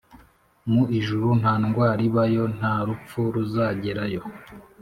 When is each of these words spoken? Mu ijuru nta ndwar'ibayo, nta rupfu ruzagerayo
Mu 0.71 0.81
ijuru 0.99 1.27
nta 1.39 1.53
ndwar'ibayo, 1.63 2.43
nta 2.57 2.73
rupfu 2.87 3.19
ruzagerayo 3.33 4.21